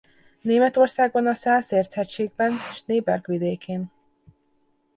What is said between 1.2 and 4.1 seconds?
a Szász-érchegységben Schneeberg vidékén.